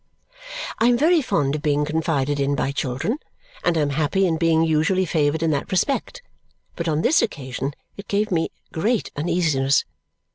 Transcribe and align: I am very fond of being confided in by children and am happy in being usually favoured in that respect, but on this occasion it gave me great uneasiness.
I 0.79 0.87
am 0.87 0.97
very 0.97 1.21
fond 1.21 1.53
of 1.53 1.61
being 1.61 1.85
confided 1.85 2.39
in 2.39 2.55
by 2.55 2.71
children 2.71 3.19
and 3.63 3.77
am 3.77 3.91
happy 3.91 4.25
in 4.25 4.37
being 4.37 4.63
usually 4.63 5.05
favoured 5.05 5.43
in 5.43 5.51
that 5.51 5.71
respect, 5.71 6.23
but 6.75 6.87
on 6.87 7.03
this 7.03 7.21
occasion 7.21 7.75
it 7.97 8.07
gave 8.07 8.31
me 8.31 8.49
great 8.73 9.11
uneasiness. 9.15 9.85